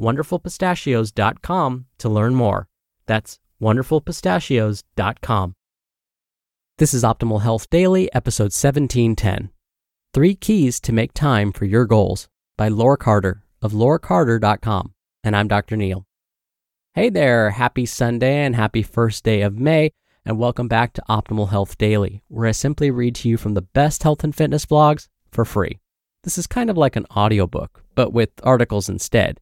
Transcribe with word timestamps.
wonderfulpistachios.com 0.00 1.86
to 1.98 2.08
learn 2.08 2.34
more. 2.34 2.68
That's 3.06 3.38
wonderfulpistachios.com. 3.60 5.54
This 6.78 6.94
is 6.94 7.04
Optimal 7.04 7.42
Health 7.42 7.70
Daily, 7.70 8.12
episode 8.14 8.52
1710. 8.52 9.50
Three 10.14 10.34
Keys 10.34 10.80
to 10.80 10.92
Make 10.92 11.12
Time 11.12 11.52
for 11.52 11.64
Your 11.64 11.86
Goals 11.86 12.28
by 12.56 12.68
Laure 12.68 12.96
Carter 12.96 13.44
of 13.60 13.72
laurecarter.com. 13.72 14.94
And 15.22 15.36
I'm 15.36 15.48
Dr. 15.48 15.76
Neal. 15.76 16.06
Hey 16.94 17.08
there, 17.08 17.50
happy 17.50 17.86
Sunday 17.86 18.44
and 18.44 18.54
happy 18.54 18.82
first 18.82 19.24
day 19.24 19.42
of 19.42 19.58
May, 19.58 19.92
and 20.26 20.38
welcome 20.38 20.68
back 20.68 20.92
to 20.94 21.02
Optimal 21.08 21.48
Health 21.50 21.78
Daily, 21.78 22.22
where 22.28 22.46
I 22.46 22.52
simply 22.52 22.90
read 22.90 23.14
to 23.16 23.28
you 23.28 23.36
from 23.36 23.54
the 23.54 23.62
best 23.62 24.02
health 24.02 24.22
and 24.24 24.34
fitness 24.34 24.66
blogs 24.66 25.08
for 25.30 25.44
free. 25.44 25.78
This 26.24 26.36
is 26.36 26.46
kind 26.46 26.68
of 26.68 26.76
like 26.76 26.96
an 26.96 27.06
audiobook, 27.16 27.82
but 27.94 28.12
with 28.12 28.30
articles 28.42 28.88
instead, 28.88 29.40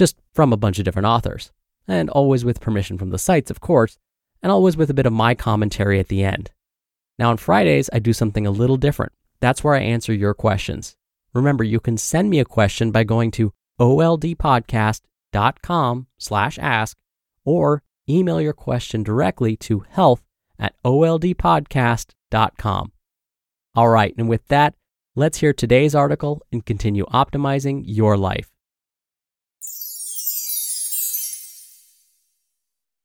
just 0.00 0.16
from 0.32 0.52
a 0.52 0.56
bunch 0.56 0.80
of 0.80 0.84
different 0.84 1.06
authors, 1.06 1.52
and 1.86 2.10
always 2.10 2.44
with 2.44 2.60
permission 2.60 2.98
from 2.98 3.10
the 3.10 3.18
sites, 3.18 3.50
of 3.50 3.60
course, 3.60 3.98
and 4.42 4.50
always 4.50 4.76
with 4.76 4.90
a 4.90 4.94
bit 4.94 5.06
of 5.06 5.12
my 5.12 5.32
commentary 5.34 6.00
at 6.00 6.08
the 6.08 6.24
end. 6.24 6.50
Now, 7.18 7.30
on 7.30 7.36
Fridays, 7.36 7.88
I 7.92 8.00
do 8.00 8.12
something 8.12 8.44
a 8.46 8.50
little 8.50 8.78
different. 8.78 9.12
That's 9.40 9.62
where 9.62 9.74
I 9.74 9.80
answer 9.80 10.12
your 10.12 10.34
questions. 10.34 10.96
Remember, 11.34 11.62
you 11.62 11.78
can 11.78 11.96
send 11.96 12.30
me 12.30 12.40
a 12.40 12.44
question 12.44 12.90
by 12.90 13.04
going 13.04 13.30
to 13.32 13.52
oldpodcast.com 13.78 16.06
slash 16.18 16.58
ask 16.58 16.96
or 17.44 17.82
email 18.08 18.40
your 18.40 18.54
question 18.54 19.02
directly 19.02 19.56
to 19.56 19.84
health 19.88 20.22
at 20.58 20.74
oldpodcast.com. 20.82 22.92
All 23.76 23.88
right, 23.88 24.14
and 24.18 24.28
with 24.28 24.48
that, 24.48 24.74
Let's 25.16 25.38
hear 25.38 25.52
today's 25.52 25.96
article 25.96 26.40
and 26.52 26.64
continue 26.64 27.04
optimizing 27.06 27.82
your 27.84 28.16
life. 28.16 28.48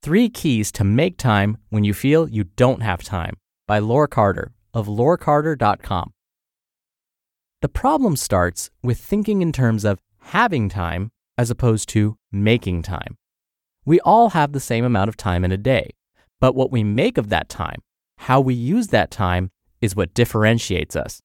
Three 0.05 0.29
Keys 0.29 0.71
to 0.73 0.83
Make 0.83 1.17
Time 1.17 1.57
When 1.69 1.83
You 1.83 1.91
Feel 1.91 2.29
You 2.29 2.43
Don't 2.43 2.83
Have 2.83 3.01
Time 3.01 3.37
by 3.67 3.79
Laure 3.79 4.07
Carter 4.07 4.53
of 4.71 4.85
laurecarter.com. 4.85 6.13
The 7.63 7.69
problem 7.69 8.15
starts 8.15 8.69
with 8.83 8.99
thinking 8.99 9.41
in 9.41 9.51
terms 9.51 9.83
of 9.83 9.99
having 10.25 10.69
time 10.69 11.09
as 11.39 11.49
opposed 11.49 11.89
to 11.89 12.19
making 12.31 12.83
time. 12.83 13.17
We 13.83 13.99
all 14.01 14.29
have 14.29 14.51
the 14.51 14.59
same 14.59 14.85
amount 14.85 15.09
of 15.09 15.17
time 15.17 15.43
in 15.43 15.51
a 15.51 15.57
day, 15.57 15.89
but 16.39 16.53
what 16.53 16.71
we 16.71 16.83
make 16.83 17.17
of 17.17 17.29
that 17.29 17.49
time, 17.49 17.81
how 18.17 18.39
we 18.39 18.53
use 18.53 18.89
that 18.89 19.09
time, 19.09 19.49
is 19.81 19.95
what 19.95 20.13
differentiates 20.13 20.95
us. 20.95 21.19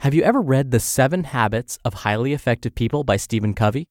Have 0.00 0.12
you 0.12 0.22
ever 0.22 0.42
read 0.42 0.70
The 0.70 0.80
Seven 0.80 1.24
Habits 1.24 1.78
of 1.82 1.94
Highly 1.94 2.34
Effective 2.34 2.74
People 2.74 3.04
by 3.04 3.16
Stephen 3.16 3.54
Covey? 3.54 3.88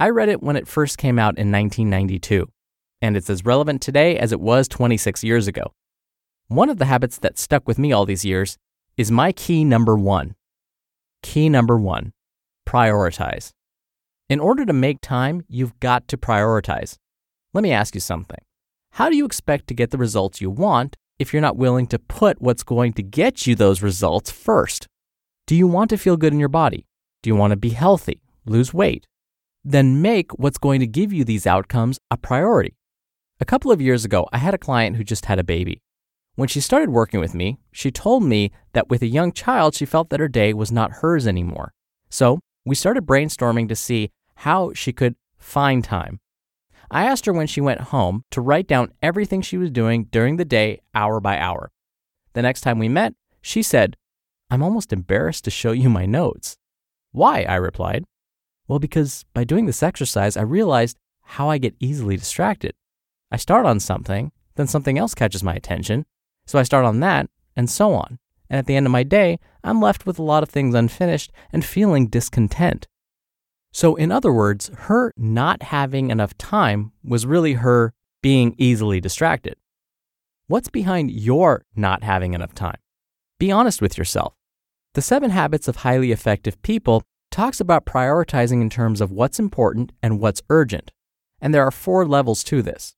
I 0.00 0.08
read 0.08 0.30
it 0.30 0.42
when 0.42 0.56
it 0.56 0.66
first 0.66 0.98
came 0.98 1.20
out 1.20 1.38
in 1.38 1.52
1992, 1.52 2.48
and 3.02 3.16
it's 3.16 3.28
as 3.28 3.44
relevant 3.44 3.82
today 3.82 4.16
as 4.16 4.32
it 4.32 4.40
was 4.40 4.68
26 4.68 5.22
years 5.24 5.48
ago. 5.48 5.74
One 6.46 6.70
of 6.70 6.78
the 6.78 6.86
habits 6.86 7.18
that 7.18 7.38
stuck 7.38 7.66
with 7.66 7.78
me 7.78 7.92
all 7.92 8.06
these 8.06 8.24
years 8.24 8.56
is 8.96 9.10
my 9.10 9.32
key 9.32 9.64
number 9.64 9.96
one. 9.96 10.36
Key 11.22 11.48
number 11.48 11.76
one 11.76 12.12
prioritize. 12.66 13.50
In 14.28 14.40
order 14.40 14.64
to 14.64 14.72
make 14.72 15.00
time, 15.00 15.44
you've 15.48 15.78
got 15.80 16.08
to 16.08 16.16
prioritize. 16.16 16.96
Let 17.52 17.62
me 17.62 17.72
ask 17.72 17.94
you 17.94 18.00
something. 18.00 18.38
How 18.92 19.10
do 19.10 19.16
you 19.16 19.26
expect 19.26 19.66
to 19.66 19.74
get 19.74 19.90
the 19.90 19.98
results 19.98 20.40
you 20.40 20.48
want 20.48 20.96
if 21.18 21.32
you're 21.32 21.42
not 21.42 21.56
willing 21.56 21.86
to 21.88 21.98
put 21.98 22.40
what's 22.40 22.62
going 22.62 22.92
to 22.94 23.02
get 23.02 23.46
you 23.46 23.54
those 23.54 23.82
results 23.82 24.30
first? 24.30 24.86
Do 25.46 25.56
you 25.56 25.66
want 25.66 25.90
to 25.90 25.98
feel 25.98 26.16
good 26.16 26.32
in 26.32 26.38
your 26.40 26.48
body? 26.48 26.86
Do 27.22 27.28
you 27.28 27.36
want 27.36 27.50
to 27.50 27.56
be 27.56 27.70
healthy, 27.70 28.22
lose 28.46 28.72
weight? 28.72 29.06
Then 29.64 30.00
make 30.00 30.32
what's 30.32 30.58
going 30.58 30.80
to 30.80 30.86
give 30.86 31.12
you 31.12 31.24
these 31.24 31.46
outcomes 31.46 31.98
a 32.10 32.16
priority. 32.16 32.76
A 33.42 33.44
couple 33.44 33.72
of 33.72 33.82
years 33.82 34.04
ago, 34.04 34.28
I 34.32 34.38
had 34.38 34.54
a 34.54 34.56
client 34.66 34.94
who 34.94 35.02
just 35.02 35.24
had 35.24 35.40
a 35.40 35.42
baby. 35.42 35.82
When 36.36 36.46
she 36.46 36.60
started 36.60 36.90
working 36.90 37.18
with 37.18 37.34
me, 37.34 37.58
she 37.72 37.90
told 37.90 38.22
me 38.22 38.52
that 38.72 38.88
with 38.88 39.02
a 39.02 39.08
young 39.08 39.32
child, 39.32 39.74
she 39.74 39.84
felt 39.84 40.10
that 40.10 40.20
her 40.20 40.28
day 40.28 40.54
was 40.54 40.70
not 40.70 41.00
hers 41.00 41.26
anymore. 41.26 41.72
So 42.08 42.38
we 42.64 42.76
started 42.76 43.04
brainstorming 43.04 43.68
to 43.68 43.74
see 43.74 44.12
how 44.36 44.72
she 44.74 44.92
could 44.92 45.16
find 45.38 45.82
time. 45.82 46.20
I 46.88 47.02
asked 47.04 47.26
her 47.26 47.32
when 47.32 47.48
she 47.48 47.60
went 47.60 47.80
home 47.80 48.22
to 48.30 48.40
write 48.40 48.68
down 48.68 48.92
everything 49.02 49.42
she 49.42 49.58
was 49.58 49.72
doing 49.72 50.04
during 50.04 50.36
the 50.36 50.44
day, 50.44 50.80
hour 50.94 51.18
by 51.18 51.36
hour. 51.36 51.72
The 52.34 52.42
next 52.42 52.60
time 52.60 52.78
we 52.78 52.88
met, 52.88 53.12
she 53.40 53.60
said, 53.60 53.96
I'm 54.50 54.62
almost 54.62 54.92
embarrassed 54.92 55.42
to 55.46 55.50
show 55.50 55.72
you 55.72 55.90
my 55.90 56.06
notes. 56.06 56.58
Why? 57.10 57.42
I 57.42 57.56
replied. 57.56 58.04
Well, 58.68 58.78
because 58.78 59.24
by 59.34 59.42
doing 59.42 59.66
this 59.66 59.82
exercise, 59.82 60.36
I 60.36 60.42
realized 60.42 60.96
how 61.22 61.50
I 61.50 61.58
get 61.58 61.74
easily 61.80 62.16
distracted. 62.16 62.74
I 63.32 63.38
start 63.38 63.64
on 63.64 63.80
something, 63.80 64.30
then 64.56 64.66
something 64.66 64.98
else 64.98 65.14
catches 65.14 65.42
my 65.42 65.54
attention, 65.54 66.04
so 66.46 66.58
I 66.58 66.64
start 66.64 66.84
on 66.84 67.00
that, 67.00 67.30
and 67.56 67.70
so 67.70 67.94
on. 67.94 68.18
And 68.50 68.58
at 68.58 68.66
the 68.66 68.76
end 68.76 68.84
of 68.84 68.92
my 68.92 69.04
day, 69.04 69.38
I'm 69.64 69.80
left 69.80 70.04
with 70.04 70.18
a 70.18 70.22
lot 70.22 70.42
of 70.42 70.50
things 70.50 70.74
unfinished 70.74 71.32
and 71.50 71.64
feeling 71.64 72.08
discontent. 72.08 72.88
So, 73.72 73.94
in 73.94 74.12
other 74.12 74.30
words, 74.30 74.70
her 74.80 75.14
not 75.16 75.62
having 75.62 76.10
enough 76.10 76.36
time 76.36 76.92
was 77.02 77.24
really 77.24 77.54
her 77.54 77.94
being 78.20 78.54
easily 78.58 79.00
distracted. 79.00 79.56
What's 80.46 80.68
behind 80.68 81.10
your 81.10 81.64
not 81.74 82.02
having 82.02 82.34
enough 82.34 82.52
time? 82.52 82.76
Be 83.38 83.50
honest 83.50 83.80
with 83.80 83.96
yourself. 83.96 84.34
The 84.92 85.00
Seven 85.00 85.30
Habits 85.30 85.68
of 85.68 85.76
Highly 85.76 86.12
Effective 86.12 86.60
People 86.60 87.02
talks 87.30 87.60
about 87.60 87.86
prioritizing 87.86 88.60
in 88.60 88.68
terms 88.68 89.00
of 89.00 89.10
what's 89.10 89.38
important 89.38 89.92
and 90.02 90.20
what's 90.20 90.42
urgent. 90.50 90.92
And 91.40 91.54
there 91.54 91.66
are 91.66 91.70
four 91.70 92.06
levels 92.06 92.44
to 92.44 92.60
this. 92.60 92.94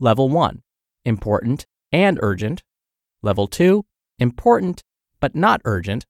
Level 0.00 0.28
one, 0.28 0.62
important 1.04 1.66
and 1.92 2.18
urgent. 2.22 2.62
Level 3.22 3.46
two, 3.46 3.84
important 4.18 4.82
but 5.20 5.34
not 5.34 5.60
urgent. 5.64 6.06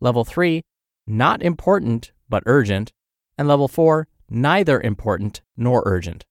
Level 0.00 0.24
three, 0.24 0.62
not 1.06 1.42
important 1.42 2.12
but 2.28 2.42
urgent. 2.46 2.92
And 3.36 3.46
level 3.46 3.68
four, 3.68 4.08
neither 4.28 4.80
important 4.80 5.42
nor 5.56 5.82
urgent. 5.86 6.24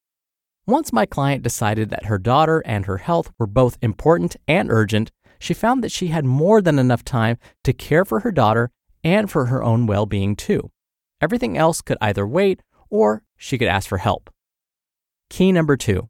Once 0.65 0.91
my 0.91 1.05
client 1.05 1.43
decided 1.43 1.89
that 1.89 2.05
her 2.05 2.17
daughter 2.17 2.61
and 2.65 2.85
her 2.85 2.97
health 2.97 3.31
were 3.39 3.47
both 3.47 3.77
important 3.81 4.35
and 4.47 4.69
urgent, 4.69 5.11
she 5.39 5.53
found 5.53 5.83
that 5.83 5.91
she 5.91 6.07
had 6.07 6.25
more 6.25 6.61
than 6.61 6.77
enough 6.77 7.05
time 7.05 7.37
to 7.63 7.71
care 7.71 8.03
for 8.03 8.21
her 8.21 8.31
daughter 8.31 8.69
and 9.03 9.31
for 9.31 9.45
her 9.45 9.63
own 9.63 9.85
well 9.85 10.05
being 10.05 10.35
too. 10.35 10.71
Everything 11.21 11.57
else 11.57 11.81
could 11.81 11.97
either 12.01 12.27
wait 12.27 12.61
or 12.89 13.23
she 13.37 13.57
could 13.57 13.67
ask 13.67 13.87
for 13.87 13.99
help. 13.99 14.29
Key 15.29 15.51
number 15.51 15.77
two 15.77 16.09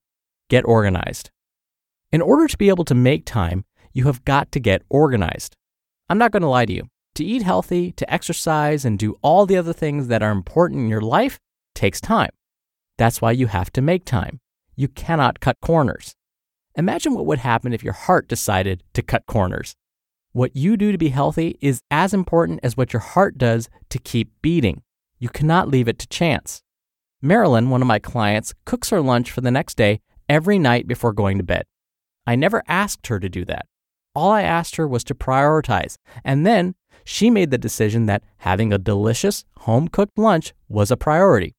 get 0.50 0.66
organized. 0.66 1.32
In 2.12 2.22
order 2.22 2.48
to 2.48 2.58
be 2.58 2.70
able 2.70 2.86
to 2.86 2.96
make 2.96 3.26
time, 3.26 3.66
you 3.94 4.06
have 4.06 4.24
got 4.26 4.52
to 4.54 4.60
get 4.60 4.84
organized. 4.90 5.56
I'm 6.10 6.18
not 6.18 6.32
going 6.32 6.44
to 6.44 6.48
lie 6.48 6.66
to 6.66 6.74
you. 6.74 6.90
To 7.16 7.26
eat 7.26 7.42
healthy, 7.42 7.92
to 7.94 8.14
exercise, 8.14 8.86
and 8.86 9.00
do 9.00 9.18
all 9.22 9.46
the 9.46 9.58
other 9.58 9.74
things 9.74 10.08
that 10.08 10.22
are 10.22 10.32
important 10.32 10.82
in 10.82 10.88
your 10.88 11.02
life 11.02 11.40
takes 11.74 12.00
time. 12.00 12.30
That's 12.98 13.22
why 13.22 13.32
you 13.32 13.48
have 13.48 13.72
to 13.74 13.82
make 13.82 14.06
time. 14.06 14.40
You 14.76 14.88
cannot 14.88 15.40
cut 15.40 15.58
corners. 15.62 16.14
Imagine 16.76 17.16
what 17.16 17.26
would 17.26 17.40
happen 17.40 17.74
if 17.74 17.84
your 17.84 17.94
heart 17.94 18.28
decided 18.28 18.84
to 18.94 19.02
cut 19.02 19.26
corners. 19.26 19.76
What 20.32 20.56
you 20.56 20.78
do 20.78 20.92
to 20.92 20.98
be 20.98 21.10
healthy 21.10 21.58
is 21.60 21.82
as 21.90 22.14
important 22.14 22.60
as 22.62 22.78
what 22.78 22.94
your 22.94 23.00
heart 23.00 23.38
does 23.38 23.70
to 23.90 23.98
keep 23.98 24.30
beating. 24.44 24.84
You 25.18 25.30
cannot 25.30 25.70
leave 25.70 25.88
it 25.88 25.98
to 26.00 26.08
chance. 26.08 26.62
Marilyn, 27.20 27.72
one 27.72 27.82
of 27.82 27.88
my 27.88 27.98
clients, 27.98 28.54
cooks 28.66 28.92
her 28.92 29.02
lunch 29.02 29.32
for 29.32 29.42
the 29.42 29.50
next 29.50 29.76
day 29.76 30.02
every 30.30 30.60
night 30.60 30.88
before 30.88 31.14
going 31.14 31.38
to 31.38 31.44
bed. 31.44 31.66
I 32.26 32.36
never 32.36 32.64
asked 32.68 33.08
her 33.08 33.20
to 33.20 33.30
do 33.30 33.46
that. 33.46 33.66
All 34.14 34.32
I 34.32 34.42
asked 34.42 34.76
her 34.78 34.88
was 34.88 35.04
to 35.06 35.16
prioritize, 35.16 35.98
and 36.24 36.46
then 36.46 36.76
she 37.04 37.30
made 37.30 37.52
the 37.52 37.58
decision 37.58 38.06
that 38.08 38.24
having 38.38 38.74
a 38.74 38.78
delicious, 38.78 39.46
home 39.60 39.88
cooked 39.88 40.18
lunch 40.18 40.54
was 40.68 40.92
a 40.92 40.98
priority. 40.98 41.56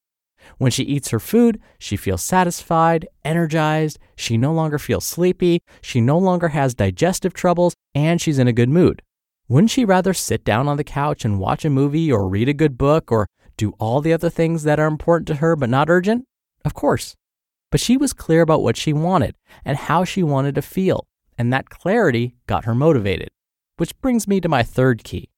When 0.58 0.70
she 0.70 0.82
eats 0.82 1.10
her 1.10 1.20
food, 1.20 1.60
she 1.78 1.96
feels 1.96 2.22
satisfied, 2.22 3.08
energized, 3.24 3.98
she 4.16 4.36
no 4.36 4.52
longer 4.52 4.78
feels 4.78 5.04
sleepy, 5.04 5.62
she 5.80 6.00
no 6.00 6.18
longer 6.18 6.48
has 6.48 6.74
digestive 6.74 7.34
troubles, 7.34 7.74
and 7.94 8.20
she's 8.20 8.38
in 8.38 8.48
a 8.48 8.52
good 8.52 8.68
mood. 8.68 9.02
Wouldn't 9.48 9.70
she 9.70 9.84
rather 9.84 10.12
sit 10.12 10.44
down 10.44 10.68
on 10.68 10.76
the 10.76 10.84
couch 10.84 11.24
and 11.24 11.40
watch 11.40 11.64
a 11.64 11.70
movie 11.70 12.12
or 12.12 12.28
read 12.28 12.48
a 12.48 12.54
good 12.54 12.76
book 12.76 13.10
or 13.10 13.26
do 13.56 13.74
all 13.78 14.00
the 14.00 14.12
other 14.12 14.30
things 14.30 14.62
that 14.64 14.78
are 14.78 14.86
important 14.86 15.26
to 15.28 15.36
her 15.36 15.56
but 15.56 15.70
not 15.70 15.88
urgent? 15.88 16.24
Of 16.64 16.74
course. 16.74 17.14
But 17.70 17.80
she 17.80 17.96
was 17.96 18.12
clear 18.12 18.42
about 18.42 18.62
what 18.62 18.76
she 18.76 18.92
wanted 18.92 19.36
and 19.64 19.76
how 19.76 20.04
she 20.04 20.22
wanted 20.22 20.54
to 20.54 20.62
feel, 20.62 21.06
and 21.36 21.52
that 21.52 21.70
clarity 21.70 22.34
got 22.46 22.64
her 22.64 22.74
motivated. 22.74 23.28
Which 23.76 23.98
brings 24.00 24.26
me 24.26 24.40
to 24.40 24.48
my 24.48 24.62
third 24.62 25.04
key. 25.04 25.30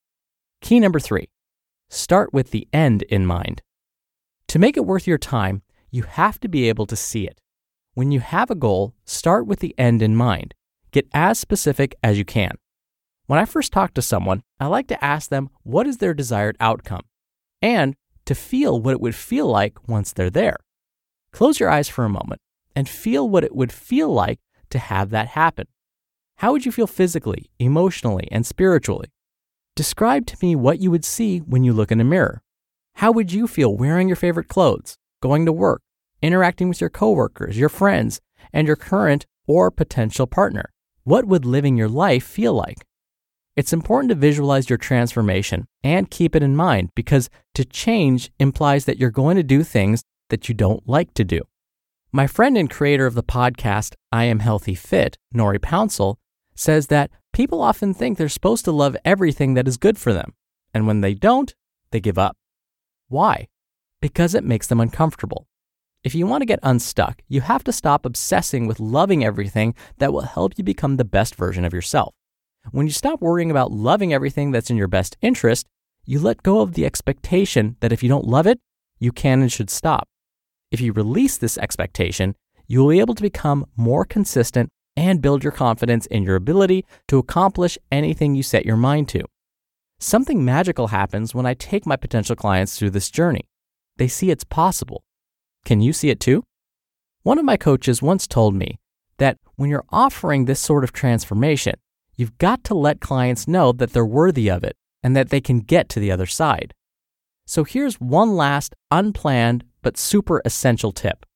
Key 0.61 0.81
number 0.81 1.01
three 1.01 1.29
start 1.89 2.33
with 2.33 2.53
the 2.53 2.69
end 2.73 3.03
in 3.03 3.27
mind. 3.27 3.63
To 4.49 4.59
make 4.59 4.77
it 4.77 4.87
worth 4.87 5.07
your 5.07 5.19
time, 5.19 5.63
you 5.91 6.05
have 6.05 6.39
to 6.41 6.49
be 6.49 6.69
able 6.69 6.87
to 6.87 6.97
see 6.97 7.27
it. 7.27 7.41
When 7.95 8.13
you 8.13 8.21
have 8.21 8.51
a 8.51 8.55
goal, 8.55 8.95
start 9.05 9.47
with 9.47 9.59
the 9.59 9.75
end 9.77 10.01
in 10.01 10.15
mind. 10.15 10.55
Get 10.93 11.09
as 11.13 11.39
specific 11.39 11.95
as 12.03 12.17
you 12.17 12.25
can. 12.25 12.53
When 13.27 13.39
I 13.39 13.45
first 13.45 13.73
talk 13.73 13.95
to 13.95 14.03
someone, 14.03 14.43
I 14.59 14.67
like 14.67 14.89
to 14.89 15.05
ask 15.05 15.31
them 15.31 15.51
what 15.63 15.87
is 15.87 15.99
their 15.99 16.15
desired 16.15 16.57
outcome 16.61 17.03
and 17.61 17.95
to 18.27 18.35
feel 18.35 18.81
what 18.81 18.93
it 18.93 19.01
would 19.01 19.15
feel 19.15 19.47
like 19.47 19.89
once 19.89 20.13
they're 20.13 20.31
there. 20.31 20.57
Close 21.33 21.61
your 21.61 21.71
eyes 21.71 21.89
for 21.89 22.05
a 22.05 22.09
moment 22.09 22.41
and 22.75 22.89
feel 22.89 23.29
what 23.29 23.45
it 23.45 23.55
would 23.55 23.73
feel 23.73 24.13
like 24.13 24.41
to 24.71 24.79
have 24.79 25.11
that 25.11 25.29
happen. 25.29 25.67
How 26.37 26.53
would 26.53 26.65
you 26.65 26.73
feel 26.73 26.87
physically, 26.87 27.51
emotionally, 27.59 28.29
and 28.31 28.47
spiritually? 28.47 29.09
Describe 29.77 30.27
to 30.27 30.37
me 30.43 30.57
what 30.57 30.81
you 30.81 30.91
would 30.91 31.05
see 31.05 31.39
when 31.39 31.65
you 31.65 31.73
look 31.73 31.93
in 31.93 32.01
a 32.01 32.05
mirror. 32.05 32.43
How 32.95 33.13
would 33.13 33.33
you 33.33 33.47
feel 33.47 33.77
wearing 33.77 34.09
your 34.09 34.17
favorite 34.17 34.49
clothes, 34.49 34.97
going 35.23 35.47
to 35.47 35.53
work, 35.53 35.83
interacting 36.23 36.69
with 36.69 36.81
your 36.81 36.91
coworkers, 36.91 37.59
your 37.59 37.69
friends, 37.69 38.21
and 38.53 38.67
your 38.67 38.77
current 38.77 39.27
or 39.47 39.71
potential 39.71 40.27
partner? 40.27 40.71
What 41.05 41.27
would 41.27 41.45
living 41.45 41.77
your 41.77 41.89
life 41.89 42.25
feel 42.25 42.55
like? 42.55 42.87
It's 43.57 43.73
important 43.73 44.09
to 44.11 44.15
visualize 44.15 44.71
your 44.71 44.79
transformation 44.79 45.67
and 45.83 46.11
keep 46.11 46.37
it 46.37 46.43
in 46.43 46.57
mind 46.57 46.91
because 46.95 47.29
to 47.55 47.65
change 47.65 48.31
implies 48.39 48.85
that 48.85 48.99
you're 48.99 49.11
going 49.11 49.37
to 49.37 49.43
do 49.43 49.63
things 49.63 50.03
that 50.31 50.49
you 50.49 50.55
don't 50.55 50.89
like 50.89 51.15
to 51.15 51.25
do. 51.25 51.43
My 52.13 52.27
friend 52.27 52.59
and 52.59 52.69
creator 52.69 53.07
of 53.07 53.15
the 53.15 53.23
podcast, 53.23 53.95
I 54.11 54.25
Am 54.25 54.41
Healthy 54.41 54.75
Fit, 54.75 55.17
Nori 55.33 55.59
Pouncil, 55.59 56.17
says 56.57 56.89
that 56.89 57.11
people 57.33 57.61
often 57.63 57.95
think 57.95 58.19
they're 58.19 58.29
supposed 58.29 58.65
to 58.65 58.73
love 58.73 58.97
everything 59.05 59.55
that 59.55 59.69
is 59.69 59.77
good 59.77 59.97
for 59.97 60.13
them. 60.13 60.35
And 60.75 60.87
when 60.87 61.03
they 61.03 61.15
don't, 61.15 61.55
they 61.93 62.01
give 62.01 62.19
up. 62.19 62.37
Why? 63.09 63.49
Because 64.01 64.35
it 64.35 64.45
makes 64.45 64.67
them 64.67 64.81
uncomfortable. 64.81 65.47
If 66.03 66.15
you 66.15 66.27
want 66.27 66.41
to 66.41 66.47
get 66.47 66.61
unstuck, 66.63 67.23
you 67.29 67.43
have 67.43 67.63
to 67.65 67.73
stop 67.73 68.07
obsessing 68.07 68.67
with 68.67 68.81
loving 68.81 69.25
everything 69.25 69.75
that 69.99 70.13
will 70.13 70.23
help 70.23 70.55
you 70.57 70.65
become 70.65 70.97
the 70.97 71.05
best 71.05 71.35
version 71.35 71.65
of 71.65 71.73
yourself. 71.73 72.15
When 72.73 72.87
you 72.87 72.93
stop 72.93 73.21
worrying 73.21 73.51
about 73.51 73.73
loving 73.73 74.13
everything 74.13 74.51
that's 74.51 74.71
in 74.71 74.77
your 74.77 74.89
best 74.89 75.17
interest, 75.23 75.67
you 76.05 76.19
let 76.19 76.43
go 76.43 76.61
of 76.61 76.73
the 76.73 76.87
expectation 76.87 77.77
that 77.81 77.93
if 77.93 78.03
you 78.03 78.09
don't 78.09 78.27
love 78.27 78.47
it, 78.47 78.61
you 78.99 79.13
can 79.13 79.43
and 79.43 79.53
should 79.53 79.71
stop. 79.71 80.09
If 80.71 80.81
you 80.81 80.93
release 80.93 81.37
this 81.37 81.59
expectation, 81.59 82.37
you 82.67 82.81
will 82.81 82.91
be 82.91 83.01
able 83.01 83.17
to 83.17 83.23
become 83.23 83.67
more 83.77 84.05
consistent 84.05 84.71
and 84.97 85.23
build 85.23 85.43
your 85.43 85.53
confidence 85.53 86.07
in 86.07 86.23
your 86.23 86.37
ability 86.37 86.85
to 87.09 87.19
accomplish 87.19 87.77
anything 87.91 88.35
you 88.35 88.43
set 88.43 88.65
your 88.65 88.77
mind 88.77 89.09
to. 89.09 89.25
Something 89.99 90.45
magical 90.45 90.89
happens 90.89 91.35
when 91.35 91.47
I 91.47 91.55
take 91.55 91.87
my 91.87 91.97
potential 91.97 92.37
clients 92.37 92.79
through 92.79 92.91
this 92.91 93.11
journey. 93.11 93.49
They 93.97 94.09
see 94.09 94.31
it's 94.31 94.45
possible. 94.45 95.03
Can 95.65 95.81
you 95.81 95.93
see 95.93 96.11
it 96.11 96.21
too? 96.21 96.45
One 97.23 97.39
of 97.39 97.45
my 97.45 97.57
coaches 97.57 98.01
once 98.01 98.27
told 98.27 98.55
me 98.55 98.79
that 99.19 99.39
when 99.57 99.69
you're 99.69 99.85
offering 99.91 100.45
this 100.45 100.61
sort 100.61 100.85
of 100.85 100.93
transformation, 100.93 101.75
you've 102.17 102.39
got 102.39 102.65
to 102.65 102.75
let 102.75 103.01
clients 103.01 103.47
know 103.47 103.73
that 103.73 103.93
they're 103.93 104.07
worthy 104.07 104.49
of 104.49 104.65
it 104.65 104.77
and 105.03 105.15
that 105.17 105.31
they 105.31 105.41
can 105.41 105.61
get 105.61 105.89
to 105.91 106.01
the 106.01 106.11
other 106.11 106.27
side. 106.27 106.73
So 107.47 107.65
here's 107.65 108.01
one 108.01 108.37
last 108.37 108.75
unplanned 108.91 109.65
but 109.83 109.97
super 109.97 110.43
essential 110.45 110.93
tip. 110.93 111.27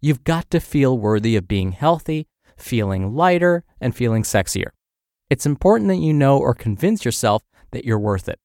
You've 0.00 0.24
got 0.24 0.50
to 0.50 0.60
feel 0.60 0.98
worthy 0.98 1.36
of 1.36 1.48
being 1.48 1.72
healthy, 1.72 2.28
feeling 2.56 3.14
lighter, 3.14 3.64
and 3.80 3.94
feeling 3.94 4.22
sexier. 4.22 4.70
It's 5.28 5.46
important 5.46 5.88
that 5.88 5.96
you 5.96 6.12
know 6.12 6.38
or 6.38 6.54
convince 6.54 7.04
yourself 7.04 7.42
that 7.72 7.84
you're 7.84 7.98
worth 7.98 8.28
it. 8.28 8.38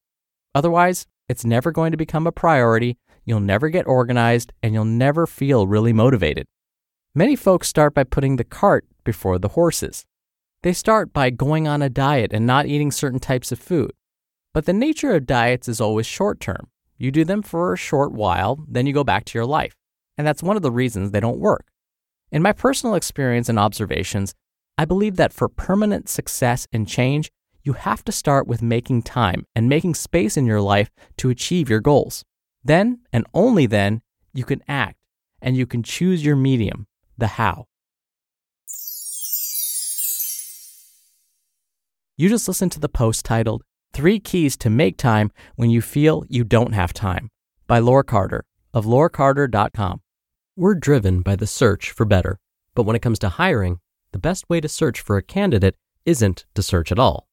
Otherwise, 0.55 1.05
it's 1.29 1.45
never 1.45 1.71
going 1.71 1.91
to 1.91 1.97
become 1.97 2.25
a 2.25 2.31
priority, 2.31 2.97
you'll 3.25 3.39
never 3.39 3.69
get 3.69 3.87
organized, 3.87 4.51
and 4.63 4.73
you'll 4.73 4.85
never 4.85 5.27
feel 5.27 5.67
really 5.67 5.93
motivated. 5.93 6.47
Many 7.13 7.35
folks 7.35 7.67
start 7.67 7.93
by 7.93 8.05
putting 8.05 8.37
the 8.37 8.43
cart 8.43 8.85
before 9.03 9.37
the 9.37 9.49
horses. 9.49 10.05
They 10.63 10.73
start 10.73 11.13
by 11.13 11.29
going 11.29 11.67
on 11.67 11.81
a 11.81 11.89
diet 11.89 12.31
and 12.33 12.47
not 12.47 12.65
eating 12.65 12.91
certain 12.91 13.19
types 13.19 13.51
of 13.51 13.59
food. 13.59 13.91
But 14.53 14.65
the 14.65 14.73
nature 14.73 15.13
of 15.15 15.25
diets 15.25 15.67
is 15.67 15.79
always 15.79 16.05
short 16.05 16.39
term. 16.39 16.70
You 17.01 17.09
do 17.09 17.25
them 17.25 17.41
for 17.41 17.73
a 17.73 17.77
short 17.77 18.11
while, 18.11 18.63
then 18.67 18.85
you 18.85 18.93
go 18.93 19.03
back 19.03 19.25
to 19.25 19.37
your 19.39 19.47
life. 19.47 19.75
And 20.19 20.27
that's 20.27 20.43
one 20.43 20.55
of 20.55 20.61
the 20.61 20.69
reasons 20.69 21.09
they 21.09 21.19
don't 21.19 21.39
work. 21.39 21.65
In 22.31 22.43
my 22.43 22.51
personal 22.51 22.93
experience 22.93 23.49
and 23.49 23.57
observations, 23.57 24.35
I 24.77 24.85
believe 24.85 25.15
that 25.15 25.33
for 25.33 25.49
permanent 25.49 26.09
success 26.09 26.67
and 26.71 26.87
change, 26.87 27.31
you 27.63 27.73
have 27.73 28.03
to 28.03 28.11
start 28.11 28.45
with 28.45 28.61
making 28.61 29.01
time 29.01 29.47
and 29.55 29.67
making 29.67 29.95
space 29.95 30.37
in 30.37 30.45
your 30.45 30.61
life 30.61 30.91
to 31.17 31.31
achieve 31.31 31.71
your 31.71 31.79
goals. 31.79 32.23
Then, 32.63 32.99
and 33.11 33.25
only 33.33 33.65
then, 33.65 34.03
you 34.35 34.43
can 34.43 34.61
act 34.67 34.99
and 35.41 35.57
you 35.57 35.65
can 35.65 35.81
choose 35.81 36.23
your 36.23 36.35
medium, 36.35 36.85
the 37.17 37.25
how. 37.25 37.65
You 42.15 42.29
just 42.29 42.47
listened 42.47 42.73
to 42.73 42.79
the 42.79 42.89
post 42.89 43.25
titled 43.25 43.63
Three 43.93 44.19
Keys 44.19 44.55
to 44.57 44.69
Make 44.69 44.95
Time 44.95 45.31
When 45.57 45.69
You 45.69 45.81
Feel 45.81 46.23
You 46.29 46.45
Don't 46.45 46.71
Have 46.71 46.93
Time 46.93 47.29
by 47.67 47.79
Laure 47.79 48.05
Carter 48.05 48.45
of 48.73 48.85
laurecarter.com. 48.85 50.01
We're 50.55 50.75
driven 50.75 51.21
by 51.21 51.35
the 51.35 51.45
search 51.45 51.91
for 51.91 52.05
better, 52.05 52.39
but 52.73 52.83
when 52.83 52.95
it 52.95 53.01
comes 53.01 53.19
to 53.19 53.27
hiring, 53.27 53.79
the 54.13 54.19
best 54.19 54.49
way 54.49 54.61
to 54.61 54.69
search 54.69 55.01
for 55.01 55.17
a 55.17 55.21
candidate 55.21 55.75
isn't 56.05 56.45
to 56.55 56.63
search 56.63 56.89
at 56.93 56.99
all. 56.99 57.27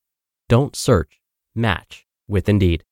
Don't 0.49 0.75
search, 0.75 1.21
match 1.55 2.07
with 2.27 2.49
Indeed. 2.49 2.83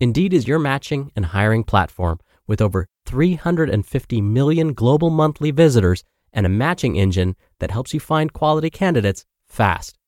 Indeed 0.00 0.32
is 0.32 0.48
your 0.48 0.58
matching 0.58 1.12
and 1.14 1.26
hiring 1.26 1.64
platform 1.64 2.18
with 2.46 2.62
over 2.62 2.88
350 3.04 4.22
million 4.22 4.72
global 4.72 5.10
monthly 5.10 5.50
visitors 5.50 6.02
and 6.32 6.46
a 6.46 6.48
matching 6.48 6.96
engine 6.96 7.36
that 7.58 7.72
helps 7.72 7.92
you 7.92 8.00
find 8.00 8.32
quality 8.32 8.70
candidates 8.70 9.26
fast. 9.46 9.98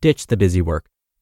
Ditch 0.00 0.28
the 0.28 0.36
busy 0.36 0.62
work. 0.62 0.88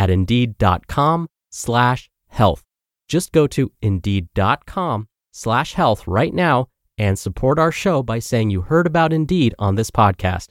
at 0.00 0.08
indeed.com 0.08 1.28
slash 1.50 2.08
health. 2.28 2.62
Just 3.06 3.32
go 3.32 3.46
to 3.48 3.70
indeed.com 3.82 5.08
slash 5.30 5.74
health 5.74 6.06
right 6.06 6.32
now 6.32 6.68
and 6.96 7.18
support 7.18 7.58
our 7.58 7.70
show 7.70 8.02
by 8.02 8.18
saying 8.18 8.48
you 8.48 8.62
heard 8.62 8.86
about 8.86 9.12
Indeed 9.12 9.54
on 9.58 9.74
this 9.74 9.90
podcast. 9.90 10.48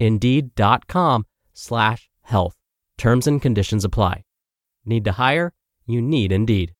Indeed.com 0.00 1.26
slash 1.52 2.10
health. 2.22 2.56
Terms 2.96 3.28
and 3.28 3.40
conditions 3.40 3.84
apply. 3.84 4.24
Need 4.84 5.04
to 5.04 5.12
hire? 5.12 5.52
You 5.86 6.02
need 6.02 6.32
Indeed. 6.32 6.74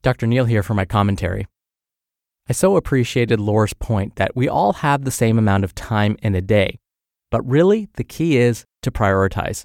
Dr. 0.00 0.26
Neal 0.26 0.46
here 0.46 0.62
for 0.62 0.74
my 0.74 0.86
commentary. 0.86 1.46
I 2.48 2.54
so 2.54 2.76
appreciated 2.76 3.40
Laure's 3.40 3.74
point 3.74 4.16
that 4.16 4.34
we 4.34 4.48
all 4.48 4.72
have 4.74 5.04
the 5.04 5.10
same 5.10 5.38
amount 5.38 5.64
of 5.64 5.74
time 5.74 6.16
in 6.22 6.34
a 6.34 6.40
day. 6.40 6.78
But 7.30 7.46
really, 7.46 7.88
the 7.94 8.04
key 8.04 8.38
is 8.38 8.64
to 8.82 8.90
prioritize. 8.90 9.64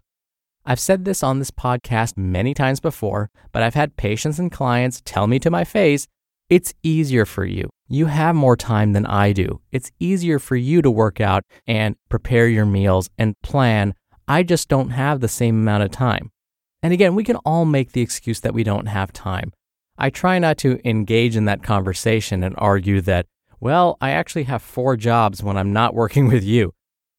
I've 0.69 0.81
said 0.81 1.05
this 1.05 1.23
on 1.23 1.39
this 1.39 1.49
podcast 1.49 2.17
many 2.17 2.53
times 2.53 2.81
before, 2.81 3.29
but 3.53 3.63
I've 3.63 3.73
had 3.73 3.95
patients 3.95 4.37
and 4.37 4.51
clients 4.51 5.01
tell 5.05 5.25
me 5.25 5.39
to 5.39 5.49
my 5.49 5.63
face, 5.63 6.07
It's 6.49 6.73
easier 6.83 7.25
for 7.25 7.45
you. 7.45 7.69
You 7.87 8.07
have 8.07 8.35
more 8.35 8.57
time 8.57 8.91
than 8.91 9.05
I 9.05 9.31
do. 9.31 9.61
It's 9.71 9.93
easier 9.97 10.39
for 10.39 10.57
you 10.57 10.81
to 10.81 10.91
work 10.91 11.21
out 11.21 11.43
and 11.67 11.95
prepare 12.09 12.49
your 12.49 12.65
meals 12.65 13.09
and 13.17 13.33
plan. 13.41 13.93
I 14.27 14.43
just 14.43 14.67
don't 14.67 14.89
have 14.89 15.21
the 15.21 15.29
same 15.29 15.55
amount 15.55 15.83
of 15.83 15.91
time. 15.91 16.31
And 16.83 16.91
again, 16.91 17.15
we 17.15 17.23
can 17.23 17.37
all 17.37 17.63
make 17.63 17.93
the 17.93 18.01
excuse 18.01 18.41
that 18.41 18.53
we 18.53 18.65
don't 18.65 18.87
have 18.87 19.13
time. 19.13 19.53
I 19.97 20.09
try 20.09 20.37
not 20.37 20.57
to 20.59 20.81
engage 20.83 21.37
in 21.37 21.45
that 21.45 21.63
conversation 21.63 22.43
and 22.43 22.55
argue 22.57 22.99
that, 23.01 23.25
well, 23.61 23.97
I 24.01 24.11
actually 24.11 24.43
have 24.43 24.61
four 24.61 24.97
jobs 24.97 25.41
when 25.41 25.55
I'm 25.55 25.71
not 25.71 25.95
working 25.95 26.27
with 26.33 26.43
you. 26.43 26.73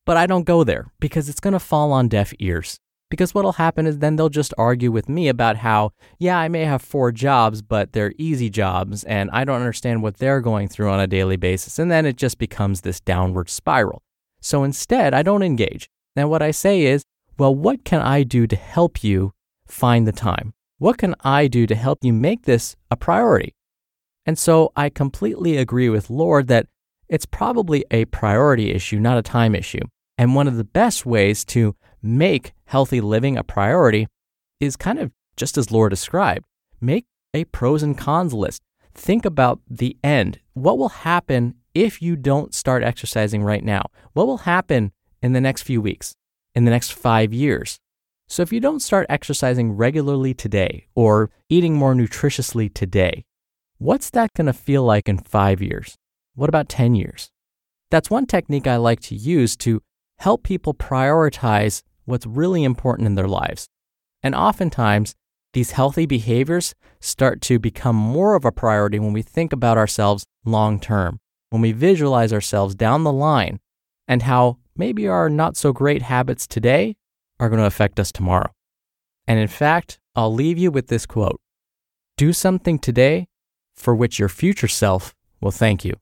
But 0.05 0.19
I 0.19 0.26
don't 0.26 0.45
go 0.45 0.64
there 0.64 0.93
because 1.00 1.31
it's 1.31 1.40
going 1.40 1.52
to 1.52 1.59
fall 1.59 1.93
on 1.93 2.09
deaf 2.09 2.35
ears. 2.38 2.78
Because 3.11 3.35
what'll 3.35 3.53
happen 3.53 3.87
is 3.87 3.99
then 3.99 4.17
they'll 4.17 4.29
just 4.29 4.53
argue 4.59 4.93
with 4.93 5.09
me 5.09 5.29
about 5.29 5.57
how, 5.57 5.93
yeah, 6.19 6.38
I 6.38 6.49
may 6.49 6.65
have 6.65 6.83
four 6.83 7.11
jobs, 7.11 7.62
but 7.62 7.93
they're 7.93 8.12
easy 8.19 8.50
jobs, 8.50 9.03
and 9.05 9.31
I 9.33 9.45
don't 9.45 9.61
understand 9.61 10.03
what 10.03 10.19
they're 10.19 10.43
going 10.43 10.69
through 10.69 10.91
on 10.91 11.00
a 11.00 11.07
daily 11.07 11.37
basis. 11.37 11.79
And 11.79 11.91
then 11.91 12.05
it 12.05 12.17
just 12.17 12.38
becomes 12.38 12.83
this 12.83 13.00
downward 13.00 13.49
spiral. 13.49 14.03
So 14.41 14.62
instead, 14.62 15.15
I 15.15 15.23
don't 15.23 15.43
engage. 15.43 15.88
Now, 16.17 16.29
what 16.29 16.43
I 16.43 16.50
say 16.50 16.83
is, 16.83 17.03
well, 17.38 17.55
what 17.55 17.85
can 17.85 18.00
I 18.00 18.25
do 18.25 18.47
to 18.47 18.57
help 18.57 19.03
you 19.03 19.33
find 19.67 20.07
the 20.07 20.12
time? 20.12 20.53
What 20.79 20.99
can 20.99 21.15
I 21.25 21.49
do 21.49 21.67
to 21.67 21.75
help 21.75 22.00
you 22.03 22.12
make 22.12 22.43
this 22.43 22.77
a 22.91 22.97
priority? 22.97 23.55
And 24.27 24.38
so 24.38 24.73
I 24.77 24.91
completely 24.91 25.57
agree 25.57 25.88
with 25.88 26.11
Lord 26.11 26.49
that 26.49 26.67
it's 27.09 27.27
probably 27.27 27.85
a 27.91 28.05
priority 28.07 28.71
issue, 28.73 29.00
not 29.00 29.17
a 29.17 29.23
time 29.23 29.55
issue. 29.55 29.81
And 30.19 30.35
one 30.35 30.49
of 30.49 30.57
the 30.57 30.65
best 30.65 31.07
ways 31.07 31.45
to 31.47 31.77
make 32.03 32.53
healthy 32.65 33.01
living 33.01 33.39
a 33.39 33.45
priority 33.45 34.09
is 34.59 34.77
kind 34.77 34.99
of 34.99 35.13
just 35.37 35.57
as 35.57 35.71
Laure 35.71 35.89
described. 35.89 36.45
Make 36.81 37.07
a 37.33 37.45
pros 37.45 37.85
and 37.85 37.97
cons 37.97 38.35
list. 38.35 38.63
Think 38.93 39.25
about 39.25 39.61
the 39.71 39.97
end. 40.03 40.41
What 40.55 40.77
will 40.77 40.89
happen 40.89 41.55
if 41.73 42.03
you 42.03 42.17
don't 42.17 42.53
start 42.53 42.83
exercising 42.83 43.45
right 43.45 43.63
now? 43.63 43.83
What 44.13 44.27
will 44.27 44.39
happen 44.39 44.91
in 45.23 45.33
the 45.33 45.41
next 45.41 45.63
few 45.63 45.81
weeks, 45.81 46.17
in 46.55 46.65
the 46.65 46.73
next 46.73 46.93
five 46.93 47.33
years? 47.33 47.79
So, 48.27 48.43
if 48.43 48.53
you 48.53 48.61
don't 48.61 48.81
start 48.81 49.07
exercising 49.09 49.73
regularly 49.73 50.35
today 50.35 50.89
or 50.95 51.31
eating 51.49 51.77
more 51.77 51.95
nutritiously 51.95 52.73
today, 52.75 53.25
what's 53.79 54.11
that 54.11 54.35
going 54.35 54.49
to 54.49 54.53
feel 54.53 54.83
like 54.83 55.09
in 55.09 55.19
five 55.19 55.63
years? 55.63 55.97
What 56.35 56.49
about 56.49 56.69
10 56.69 56.95
years? 56.95 57.31
That's 57.91 58.11
one 58.11 58.27
technique 58.27 58.67
I 58.67 58.77
like 58.77 59.01
to 59.03 59.15
use 59.15 59.57
to 59.59 59.83
help 60.19 60.43
people 60.43 60.75
prioritize 60.75 61.83
what's 62.05 62.27
really 62.27 62.65
important 62.65 63.07
in 63.07 63.15
their 63.15 63.29
lives. 63.29 63.69
And 64.23 64.35
oftentimes, 64.35 65.15
these 65.53 65.73
healthy 65.73 66.07
behaviors 66.07 66.75
start 67.01 67.41
to 67.43 67.59
become 67.59 67.97
more 67.97 68.35
of 68.35 68.45
a 68.45 68.53
priority 68.53 68.99
when 68.99 69.13
we 69.13 69.23
think 69.23 69.53
about 69.53 69.79
ourselves 69.79 70.27
long 70.45 70.81
term, 70.81 71.21
when 71.51 71.63
we 71.63 71.73
visualize 71.73 72.33
ourselves 72.33 72.75
down 72.75 73.05
the 73.05 73.13
line 73.13 73.61
and 74.07 74.23
how 74.23 74.59
maybe 74.77 75.07
our 75.07 75.29
not 75.29 75.57
so 75.57 75.73
great 75.73 76.03
habits 76.03 76.47
today 76.47 76.97
are 77.41 77.49
going 77.49 77.61
to 77.61 77.67
affect 77.67 78.01
us 78.01 78.13
tomorrow. 78.13 78.51
And 79.27 79.39
in 79.39 79.49
fact, 79.49 80.01
I'll 80.17 80.33
leave 80.33 80.59
you 80.59 80.71
with 80.71 80.89
this 80.89 81.07
quote 81.07 81.41
Do 82.17 82.33
something 82.33 82.79
today 82.79 83.29
for 83.75 83.95
which 83.95 84.19
your 84.19 84.29
future 84.29 84.69
self 84.69 85.15
will 85.41 85.53
thank 85.53 85.85
you. 85.85 85.95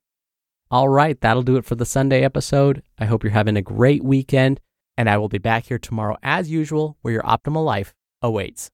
All 0.68 0.88
right, 0.88 1.20
that'll 1.20 1.44
do 1.44 1.56
it 1.56 1.64
for 1.64 1.76
the 1.76 1.86
Sunday 1.86 2.22
episode. 2.22 2.82
I 2.98 3.04
hope 3.04 3.22
you're 3.22 3.32
having 3.32 3.56
a 3.56 3.62
great 3.62 4.02
weekend, 4.02 4.60
and 4.96 5.08
I 5.08 5.16
will 5.16 5.28
be 5.28 5.38
back 5.38 5.66
here 5.66 5.78
tomorrow 5.78 6.16
as 6.24 6.50
usual 6.50 6.96
where 7.02 7.14
your 7.14 7.22
optimal 7.22 7.64
life 7.64 7.94
awaits. 8.20 8.72